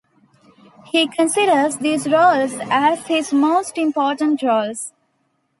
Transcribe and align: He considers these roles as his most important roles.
He 0.87 1.07
considers 1.07 1.77
these 1.77 2.07
roles 2.09 2.55
as 2.71 3.05
his 3.05 3.31
most 3.31 3.77
important 3.77 4.41
roles. 4.41 4.93